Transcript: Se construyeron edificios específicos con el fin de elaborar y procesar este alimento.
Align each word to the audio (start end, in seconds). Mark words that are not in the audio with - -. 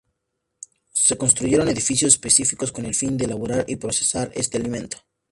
Se 0.93 1.15
construyeron 1.15 1.67
edificios 1.69 2.13
específicos 2.15 2.71
con 2.71 2.87
el 2.87 2.95
fin 2.95 3.17
de 3.17 3.25
elaborar 3.25 3.65
y 3.67 3.75
procesar 3.75 4.31
este 4.33 4.57
alimento. 4.57 4.97